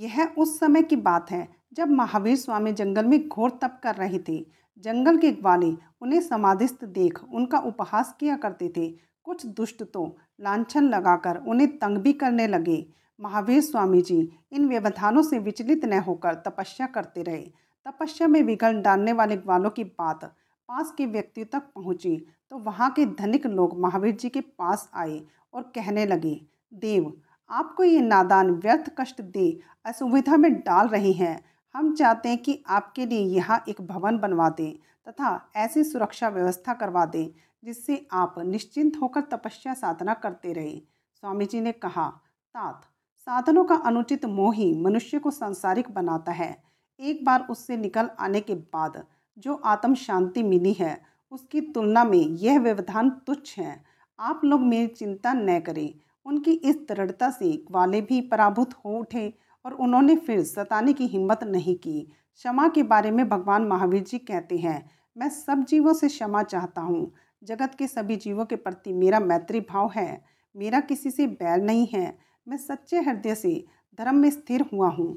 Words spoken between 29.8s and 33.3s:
असुविधा में डाल रहे हैं। हम चाहते हैं कि आपके लिए